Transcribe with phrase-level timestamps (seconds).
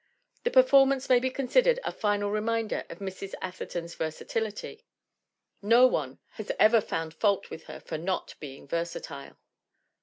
[0.45, 3.35] The per formance may be considered a final reminder of Mrs.
[3.39, 4.83] Atherton's versatility.
[5.61, 9.37] No one has ever found fault with her for not being versatile!